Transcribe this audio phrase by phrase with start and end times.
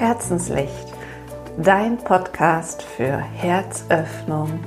[0.00, 0.94] Herzenslicht,
[1.58, 4.58] dein Podcast für Herzöffnung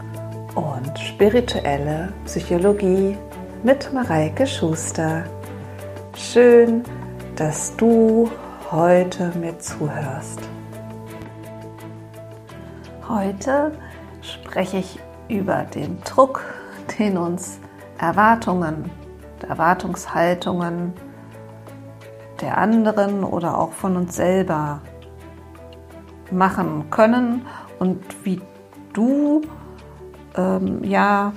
[0.54, 3.18] und spirituelle Psychologie
[3.64, 5.24] mit Mareike Schuster.
[6.16, 6.84] Schön,
[7.36, 8.30] dass du
[8.70, 10.40] heute mir zuhörst.
[13.10, 13.72] Heute
[14.22, 16.44] spreche ich über den Druck,
[17.00, 17.60] den uns
[17.98, 18.92] Erwartungen,
[19.50, 20.94] Erwartungshaltungen
[22.40, 24.82] der anderen oder auch von uns selber
[26.32, 27.46] machen können
[27.80, 28.42] und wie
[28.94, 29.42] du
[30.36, 31.34] ähm, ja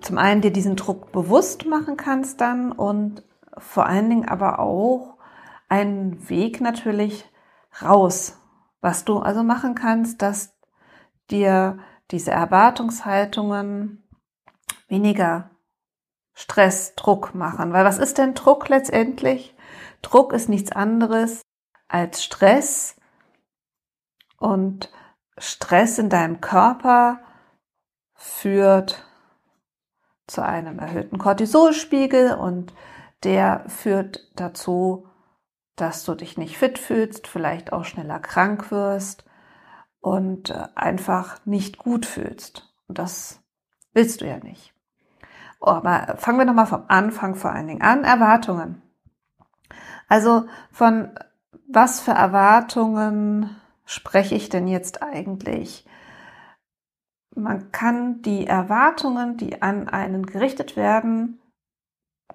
[0.00, 3.22] zum einen dir diesen Druck bewusst machen kannst dann und
[3.56, 5.16] vor allen Dingen aber auch
[5.68, 7.24] einen Weg natürlich
[7.80, 8.38] raus,
[8.80, 10.54] was du also machen kannst, dass
[11.30, 11.78] dir
[12.10, 14.04] diese Erwartungshaltungen
[14.88, 15.50] weniger
[16.34, 17.72] Stress, Druck machen.
[17.72, 19.54] Weil was ist denn Druck letztendlich?
[20.02, 21.42] Druck ist nichts anderes
[21.88, 22.96] als Stress,
[24.44, 24.92] und
[25.38, 27.20] Stress in deinem Körper
[28.14, 29.02] führt
[30.26, 32.74] zu einem erhöhten Cortisolspiegel und
[33.22, 35.08] der führt dazu,
[35.76, 39.24] dass du dich nicht fit fühlst, vielleicht auch schneller krank wirst
[40.00, 42.70] und äh, einfach nicht gut fühlst.
[42.86, 43.40] Und das
[43.94, 44.74] willst du ja nicht.
[45.58, 48.04] Oh, aber fangen wir nochmal vom Anfang vor allen Dingen an.
[48.04, 48.82] Erwartungen.
[50.06, 51.18] Also von
[51.66, 55.86] was für Erwartungen spreche ich denn jetzt eigentlich?
[57.34, 61.40] Man kann die Erwartungen, die an einen gerichtet werden,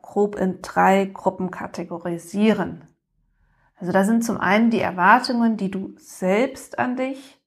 [0.02, 2.88] grob in drei Gruppen kategorisieren.
[3.75, 7.39] Also da sind zum einen die Erwartungen, die du selbst an dich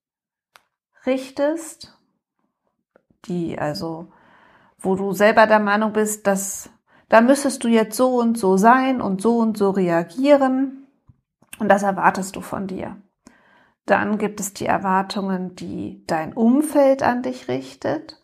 [1.04, 1.98] richtest,
[3.26, 4.10] die also,
[4.78, 6.70] wo du selber der Meinung bist, dass
[7.08, 10.86] da müsstest du jetzt so und so sein und so und so reagieren
[11.58, 12.96] und das erwartest du von dir.
[13.86, 18.22] Dann gibt es die Erwartungen, die dein Umfeld an dich richtet,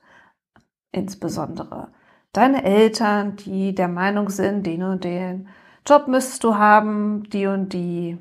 [0.92, 1.88] insbesondere
[2.32, 5.48] deine Eltern, die der Meinung sind, den und den
[5.86, 8.18] Job müsstest du haben, die und die,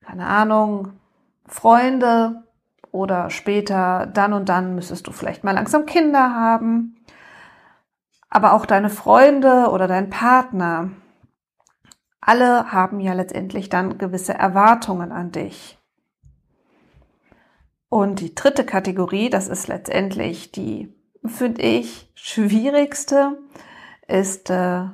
[0.00, 0.92] keine Ahnung,
[1.46, 2.42] Freunde
[2.90, 6.96] oder später, dann und dann müsstest du vielleicht mal langsam Kinder haben.
[8.30, 10.90] Aber auch deine Freunde oder dein Partner,
[12.26, 15.78] alle haben ja letztendlich dann gewisse Erwartungen an dich.
[17.88, 20.92] Und die dritte Kategorie, das ist letztendlich die,
[21.24, 23.38] finde ich, schwierigste,
[24.08, 24.86] ist äh,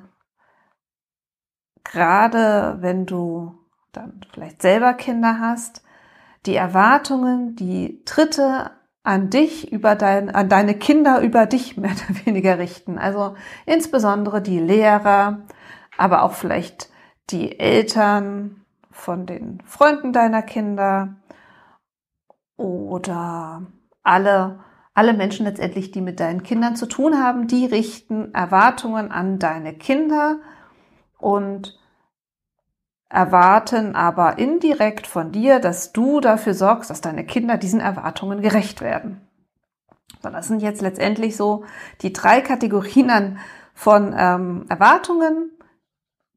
[1.84, 3.59] gerade wenn du
[3.93, 5.82] dann vielleicht selber Kinder hast,
[6.44, 8.72] die Erwartungen, die Dritte
[9.04, 12.99] an dich über dein, an deine Kinder über dich mehr oder weniger richten.
[12.99, 15.47] Also insbesondere die Lehrer,
[15.97, 16.91] aber auch vielleicht
[17.31, 21.16] die Eltern von den Freunden deiner Kinder,
[22.62, 23.66] oder
[24.03, 24.60] alle,
[24.94, 29.75] alle Menschen letztendlich, die mit deinen Kindern zu tun haben, die richten Erwartungen an deine
[29.75, 30.38] Kinder
[31.19, 31.78] und
[33.09, 38.81] erwarten aber indirekt von dir, dass du dafür sorgst, dass deine Kinder diesen Erwartungen gerecht
[38.81, 39.21] werden.
[40.22, 41.65] So, das sind jetzt letztendlich so
[42.00, 43.38] die drei Kategorien
[43.75, 45.50] von ähm, Erwartungen,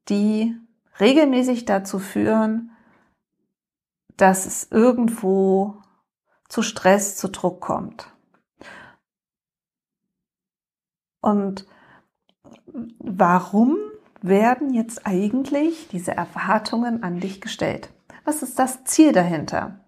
[0.08, 0.54] die
[1.00, 2.70] regelmäßig dazu führen,
[4.16, 5.82] dass es irgendwo
[6.48, 8.12] zu Stress, zu Druck kommt.
[11.20, 11.66] Und
[12.98, 13.76] warum
[14.22, 17.92] werden jetzt eigentlich diese Erwartungen an dich gestellt?
[18.24, 19.80] Was ist das Ziel dahinter?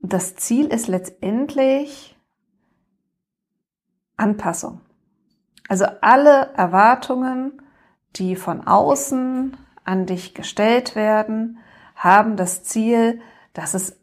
[0.00, 2.16] Das Ziel ist letztendlich
[4.16, 4.80] Anpassung.
[5.68, 7.62] Also alle Erwartungen,
[8.16, 9.56] die von außen
[9.88, 11.58] an dich gestellt werden,
[11.96, 13.20] haben das Ziel,
[13.52, 13.98] dass es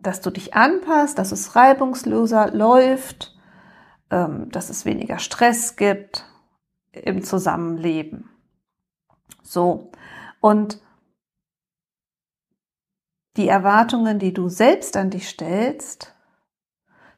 [0.00, 3.36] dass du dich anpasst, dass es reibungsloser läuft,
[4.10, 6.24] ähm, dass es weniger Stress gibt
[6.92, 8.30] im Zusammenleben.
[9.42, 9.92] So.
[10.40, 10.80] Und
[13.36, 16.14] die Erwartungen, die du selbst an dich stellst,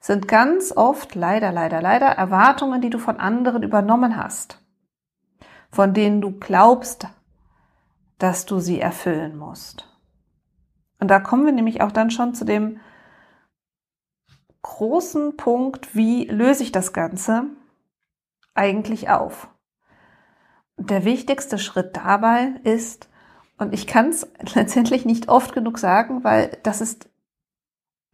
[0.01, 4.61] sind ganz oft leider, leider, leider Erwartungen, die du von anderen übernommen hast,
[5.71, 7.07] von denen du glaubst,
[8.23, 9.89] dass du sie erfüllen musst.
[11.01, 12.79] Und da kommen wir nämlich auch dann schon zu dem
[14.63, 17.47] großen Punkt, wie löse ich das Ganze
[18.55, 19.49] eigentlich auf?
[20.77, 23.09] Der wichtigste Schritt dabei ist,
[23.59, 27.09] und ich kann es letztendlich nicht oft genug sagen, weil das ist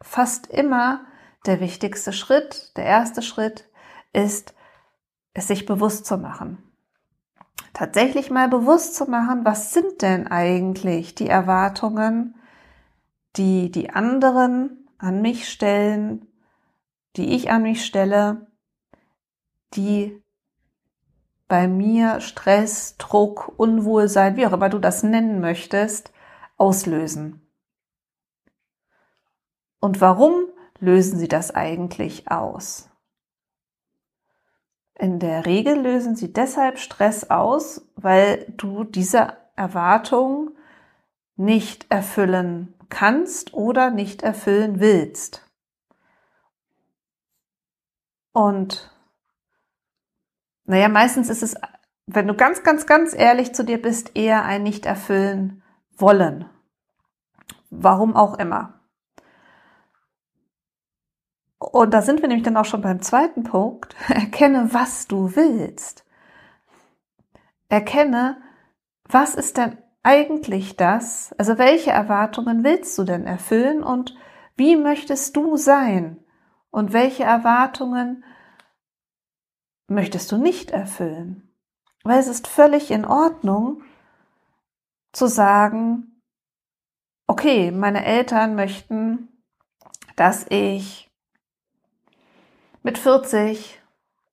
[0.00, 1.04] fast immer
[1.44, 2.72] der wichtigste Schritt.
[2.78, 3.68] Der erste Schritt
[4.14, 4.54] ist,
[5.34, 6.67] es sich bewusst zu machen.
[7.72, 12.34] Tatsächlich mal bewusst zu machen, was sind denn eigentlich die Erwartungen,
[13.36, 16.26] die die anderen an mich stellen,
[17.16, 18.48] die ich an mich stelle,
[19.74, 20.22] die
[21.46, 26.12] bei mir Stress, Druck, Unwohlsein, wie auch immer du das nennen möchtest,
[26.56, 27.48] auslösen.
[29.80, 30.46] Und warum
[30.78, 32.90] lösen sie das eigentlich aus?
[34.98, 40.50] In der Regel lösen sie deshalb Stress aus, weil du diese Erwartung
[41.36, 45.48] nicht erfüllen kannst oder nicht erfüllen willst.
[48.32, 48.92] Und
[50.64, 51.54] naja, meistens ist es,
[52.06, 55.62] wenn du ganz, ganz, ganz ehrlich zu dir bist, eher ein nicht erfüllen
[55.96, 56.44] wollen.
[57.70, 58.77] Warum auch immer.
[61.58, 63.94] Und da sind wir nämlich dann auch schon beim zweiten Punkt.
[64.08, 66.04] Erkenne, was du willst.
[67.68, 68.40] Erkenne,
[69.08, 71.34] was ist denn eigentlich das?
[71.38, 74.14] Also welche Erwartungen willst du denn erfüllen und
[74.56, 76.18] wie möchtest du sein?
[76.70, 78.24] Und welche Erwartungen
[79.86, 81.54] möchtest du nicht erfüllen?
[82.04, 83.82] Weil es ist völlig in Ordnung
[85.12, 86.22] zu sagen,
[87.26, 89.28] okay, meine Eltern möchten,
[90.16, 91.07] dass ich
[92.88, 93.82] mit 40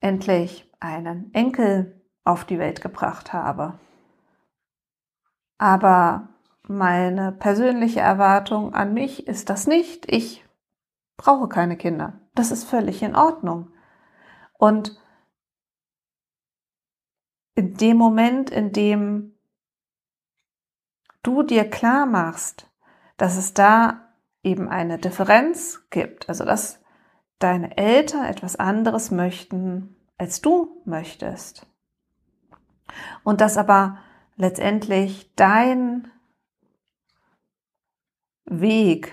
[0.00, 3.78] endlich einen Enkel auf die Welt gebracht habe.
[5.58, 6.30] Aber
[6.62, 10.10] meine persönliche Erwartung an mich ist das nicht.
[10.10, 10.42] Ich
[11.18, 12.18] brauche keine Kinder.
[12.34, 13.74] Das ist völlig in Ordnung.
[14.54, 14.98] Und
[17.56, 19.34] in dem Moment, in dem
[21.22, 22.70] du dir klar machst,
[23.18, 26.80] dass es da eben eine Differenz gibt, also dass
[27.38, 31.66] deine Eltern etwas anderes möchten, als du möchtest.
[33.24, 33.98] Und dass aber
[34.36, 36.10] letztendlich dein
[38.44, 39.12] Weg,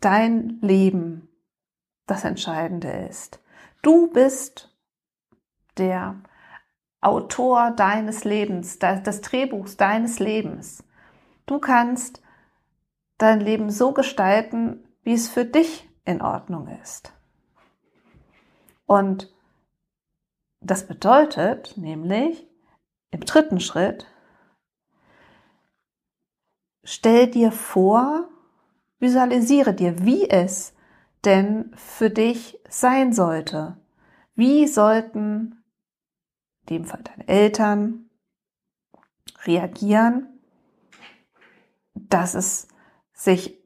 [0.00, 1.28] dein Leben
[2.06, 3.40] das Entscheidende ist.
[3.82, 4.74] Du bist
[5.76, 6.16] der
[7.00, 10.82] Autor deines Lebens, des Drehbuchs deines Lebens.
[11.44, 12.22] Du kannst
[13.18, 17.15] dein Leben so gestalten, wie es für dich in Ordnung ist.
[18.86, 19.32] Und
[20.60, 22.46] das bedeutet nämlich
[23.10, 24.06] im dritten Schritt,
[26.84, 28.28] stell dir vor,
[28.98, 30.74] visualisiere dir, wie es
[31.24, 33.76] denn für dich sein sollte.
[34.34, 35.64] Wie sollten
[36.62, 38.10] in dem Fall deine Eltern
[39.44, 40.40] reagieren,
[41.94, 42.68] dass es
[43.12, 43.58] sich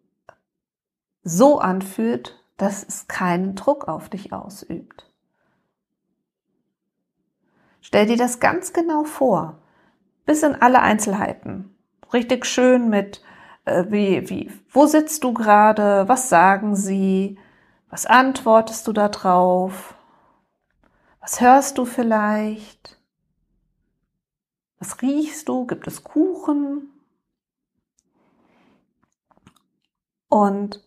[1.22, 5.09] so anfühlt, dass es keinen Druck auf dich ausübt.
[7.80, 9.58] Stell dir das ganz genau vor,
[10.26, 11.74] bis in alle Einzelheiten.
[12.12, 13.22] Richtig schön mit,
[13.64, 17.38] äh, wie, wie, wo sitzt du gerade, was sagen sie,
[17.88, 19.94] was antwortest du da drauf,
[21.20, 22.98] was hörst du vielleicht,
[24.78, 26.88] was riechst du, gibt es Kuchen?
[30.28, 30.82] Und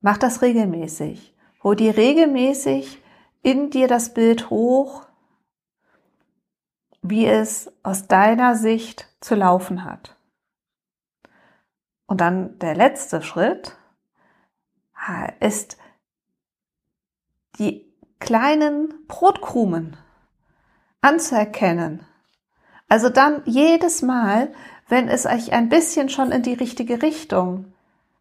[0.00, 1.34] mach das regelmäßig.
[1.62, 3.00] Hol dir regelmäßig
[3.42, 5.06] in dir das Bild hoch,
[7.02, 10.16] wie es aus deiner Sicht zu laufen hat.
[12.06, 13.76] Und dann der letzte Schritt
[15.40, 15.76] ist
[17.58, 19.96] die kleinen Brotkrumen
[21.00, 22.06] anzuerkennen.
[22.88, 24.52] Also dann jedes Mal,
[24.88, 27.72] wenn es euch ein bisschen schon in die richtige Richtung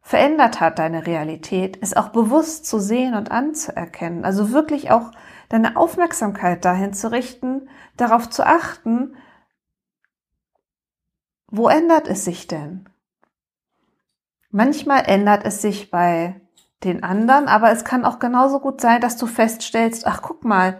[0.01, 4.25] verändert hat, deine Realität, es auch bewusst zu sehen und anzuerkennen.
[4.25, 5.11] Also wirklich auch
[5.51, 7.67] deine Aufmerksamkeit dahin zu richten,
[7.97, 9.17] darauf zu achten,
[11.47, 12.87] wo ändert es sich denn?
[14.49, 16.39] Manchmal ändert es sich bei
[16.85, 20.79] den anderen, aber es kann auch genauso gut sein, dass du feststellst, ach guck mal,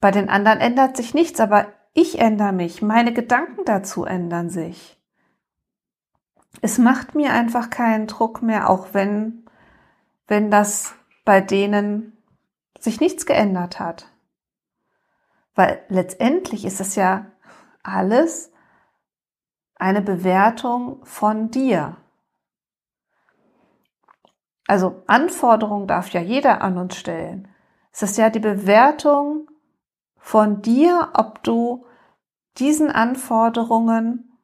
[0.00, 5.00] bei den anderen ändert sich nichts, aber ich ändere mich, meine Gedanken dazu ändern sich.
[6.60, 9.46] Es macht mir einfach keinen Druck mehr, auch wenn,
[10.26, 10.94] wenn das
[11.24, 12.13] bei denen
[12.84, 14.06] sich nichts geändert hat.
[15.54, 17.26] Weil letztendlich ist es ja
[17.82, 18.52] alles
[19.76, 21.96] eine Bewertung von dir.
[24.66, 27.48] Also Anforderungen darf ja jeder an uns stellen.
[27.92, 29.50] Es ist ja die Bewertung
[30.16, 31.86] von dir, ob du
[32.56, 34.38] diesen Anforderungen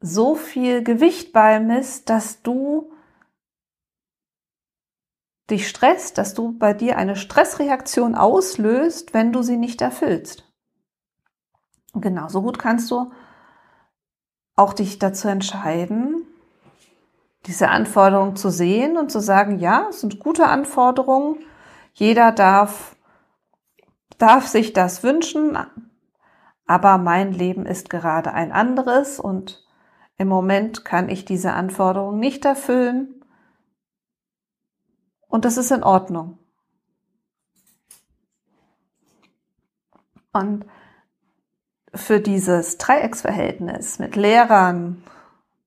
[0.00, 2.91] so viel Gewicht beimisst, dass du
[5.50, 10.50] dich stresst, dass du bei dir eine Stressreaktion auslöst, wenn du sie nicht erfüllst.
[11.94, 13.10] Genauso gut kannst du
[14.56, 16.26] auch dich dazu entscheiden,
[17.46, 21.38] diese Anforderungen zu sehen und zu sagen, ja, es sind gute Anforderungen.
[21.92, 22.96] Jeder darf,
[24.18, 25.58] darf sich das wünschen,
[26.66, 29.66] aber mein Leben ist gerade ein anderes und
[30.16, 33.21] im Moment kann ich diese Anforderungen nicht erfüllen.
[35.32, 36.36] Und das ist in Ordnung.
[40.34, 40.66] Und
[41.94, 45.02] für dieses Dreiecksverhältnis mit Lehrern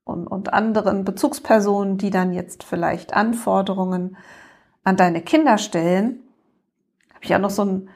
[0.03, 4.17] und, und anderen Bezugspersonen, die dann jetzt vielleicht Anforderungen
[4.83, 6.19] an deine Kinder stellen,
[7.09, 7.89] habe ich auch noch so ein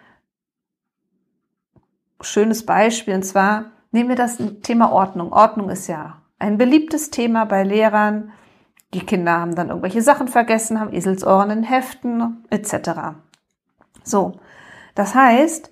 [2.20, 3.14] schönes Beispiel.
[3.14, 5.32] Und zwar nehmen wir das Thema Ordnung.
[5.32, 8.32] Ordnung ist ja ein beliebtes Thema bei Lehrern.
[8.94, 13.18] Die Kinder haben dann irgendwelche Sachen vergessen, haben Eselsohren in Heften etc.
[14.04, 14.40] So,
[14.96, 15.72] das heißt,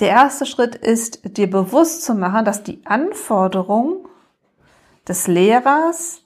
[0.00, 4.08] der erste Schritt ist, dir bewusst zu machen, dass die Anforderung
[5.06, 6.24] des Lehrers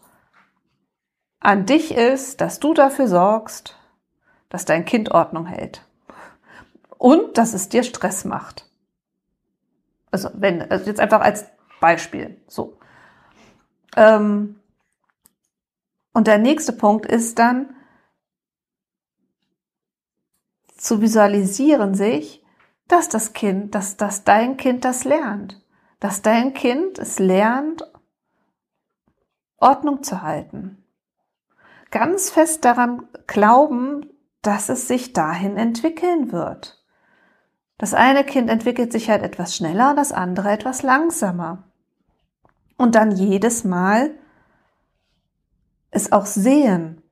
[1.41, 3.79] an dich ist, dass du dafür sorgst,
[4.49, 5.85] dass dein Kind Ordnung hält.
[6.97, 8.71] Und dass es dir Stress macht.
[10.11, 11.45] Also wenn, also jetzt einfach als
[11.81, 12.41] Beispiel.
[12.47, 12.79] So.
[13.97, 14.59] Ähm,
[16.17, 17.75] und der nächste Punkt ist dann
[20.79, 22.43] zu visualisieren sich,
[22.89, 25.63] dass das Kind, dass, dass dein Kind das lernt.
[26.01, 27.85] Dass dein Kind es lernt,
[29.59, 30.83] Ordnung zu halten.
[31.91, 34.09] Ganz fest daran glauben,
[34.41, 36.83] dass es sich dahin entwickeln wird.
[37.77, 41.65] Das eine Kind entwickelt sich halt etwas schneller, das andere etwas langsamer.
[42.79, 44.19] Und dann jedes Mal
[45.97, 47.03] es auch sehen,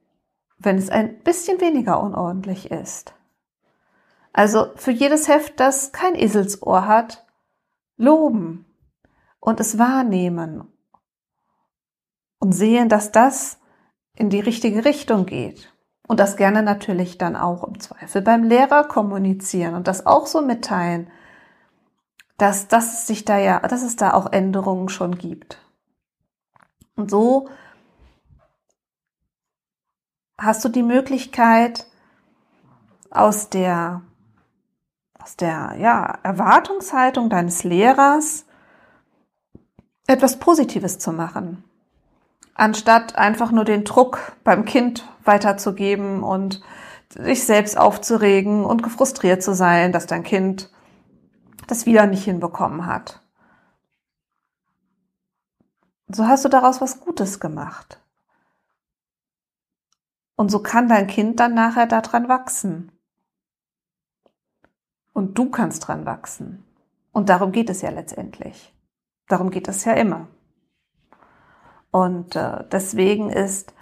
[0.58, 3.14] wenn es ein bisschen weniger unordentlich ist.
[4.32, 7.24] Also für jedes Heft, das kein Eselsohr hat,
[7.96, 8.66] loben
[9.40, 10.68] und es wahrnehmen
[12.38, 13.58] und sehen, dass das
[14.16, 15.72] in die richtige Richtung geht.
[16.06, 20.42] Und das gerne natürlich dann auch im Zweifel beim Lehrer kommunizieren und das auch so
[20.42, 21.10] mitteilen,
[22.36, 25.58] dass, dass es sich da ja, dass es da auch Änderungen schon gibt.
[26.96, 27.48] Und so
[30.38, 31.86] hast du die Möglichkeit,
[33.10, 34.02] aus der,
[35.22, 38.44] aus der, ja, Erwartungshaltung deines Lehrers
[40.06, 41.64] etwas Positives zu machen
[42.54, 46.62] anstatt einfach nur den Druck beim Kind weiterzugeben und
[47.10, 50.70] sich selbst aufzuregen und gefrustriert zu sein, dass dein Kind
[51.66, 53.20] das wieder nicht hinbekommen hat.
[56.08, 58.00] So hast du daraus was Gutes gemacht.
[60.36, 62.92] Und so kann dein Kind dann nachher daran wachsen.
[65.12, 66.64] Und du kannst dran wachsen.
[67.12, 68.74] Und darum geht es ja letztendlich.
[69.28, 70.28] Darum geht es ja immer.
[71.90, 73.72] Und äh, deswegen ist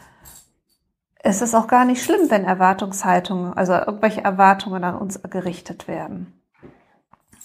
[1.25, 6.33] es ist auch gar nicht schlimm, wenn Erwartungshaltungen, also irgendwelche Erwartungen an uns gerichtet werden.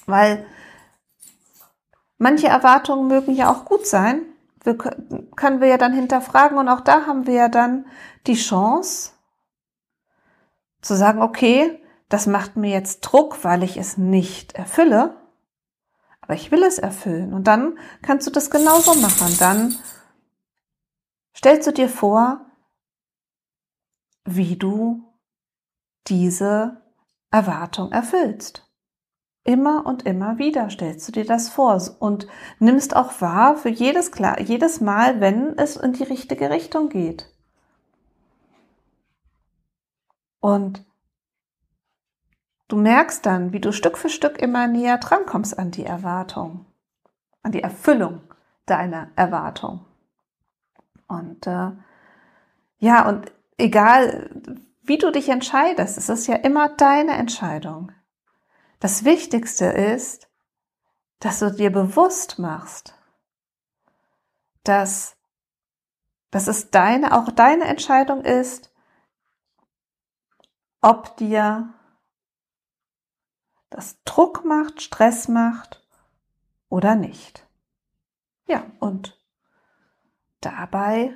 [0.08, 0.46] Weil
[2.18, 4.22] manche Erwartungen mögen ja auch gut sein.
[4.68, 7.86] Wir, können wir ja dann hinterfragen und auch da haben wir ja dann
[8.28, 9.14] die Chance
[10.82, 15.16] zu sagen, okay, das macht mir jetzt Druck, weil ich es nicht erfülle,
[16.20, 17.34] aber ich will es erfüllen.
[17.34, 19.34] Und dann kannst du das genauso machen.
[19.40, 19.76] Dann
[21.34, 22.46] stellst du dir vor,
[24.26, 25.14] wie du
[26.08, 26.82] diese
[27.32, 28.67] Erwartung erfüllst.
[29.48, 32.28] Immer und immer wieder stellst du dir das vor und
[32.60, 37.32] nimmst auch wahr für jedes, jedes Mal, wenn es in die richtige Richtung geht.
[40.42, 40.84] Und
[42.68, 46.66] du merkst dann, wie du Stück für Stück immer näher drankommst an die Erwartung,
[47.42, 48.20] an die Erfüllung
[48.66, 49.86] deiner Erwartung.
[51.08, 51.72] Und äh,
[52.80, 54.30] ja, und egal
[54.84, 57.94] wie du dich entscheidest, es ist ja immer deine Entscheidung.
[58.80, 60.30] Das Wichtigste ist,
[61.20, 62.94] dass du dir bewusst machst,
[64.64, 65.18] dass,
[66.30, 68.72] dass es deine, auch deine Entscheidung ist,
[70.82, 71.74] ob dir
[73.70, 75.86] das Druck macht, Stress macht
[76.70, 77.48] oder nicht.
[78.48, 79.18] Ja, und
[80.42, 81.16] Dabei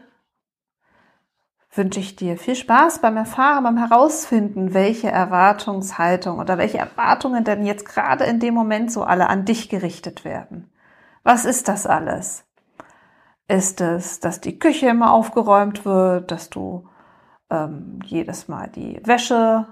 [1.74, 7.66] wünsche ich dir viel Spaß beim Erfahren, beim Herausfinden, welche Erwartungshaltung oder welche Erwartungen denn
[7.66, 10.70] jetzt gerade in dem Moment so alle an dich gerichtet werden.
[11.24, 12.44] Was ist das alles?
[13.48, 16.88] Ist es, dass die Küche immer aufgeräumt wird, dass du
[17.50, 19.68] ähm, jedes Mal die Wäsche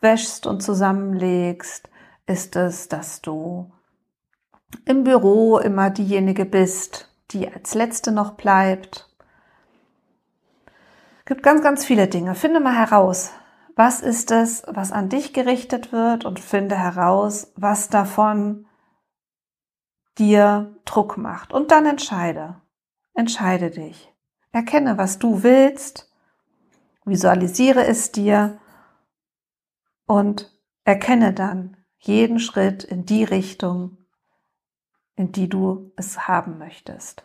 [0.00, 1.88] wäschst und zusammenlegst?
[2.26, 3.72] Ist es, dass du
[4.84, 9.13] im Büro immer diejenige bist, die als letzte noch bleibt?
[11.26, 12.34] Gibt ganz, ganz viele Dinge.
[12.34, 13.32] Finde mal heraus,
[13.76, 18.66] was ist es, was an dich gerichtet wird und finde heraus, was davon
[20.18, 21.52] dir Druck macht.
[21.52, 22.60] Und dann entscheide.
[23.14, 24.12] Entscheide dich.
[24.52, 26.12] Erkenne, was du willst,
[27.04, 28.60] visualisiere es dir
[30.06, 30.52] und
[30.84, 33.98] erkenne dann jeden Schritt in die Richtung,
[35.16, 37.24] in die du es haben möchtest.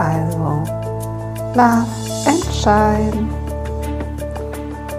[0.00, 0.64] Also,
[1.54, 1.88] love
[2.26, 3.28] and shine.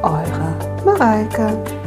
[0.04, 0.52] Eure
[0.86, 1.81] Mareike.